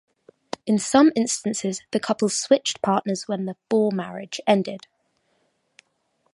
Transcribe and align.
And 0.57 0.61
in 0.65 0.79
some 0.79 1.11
instances, 1.15 1.83
the 1.91 1.99
couples 1.99 2.35
switched 2.35 2.81
partners 2.81 3.27
when 3.27 3.45
the 3.45 3.55
"four 3.69 3.91
marriage" 3.91 4.41
ended. 4.47 4.87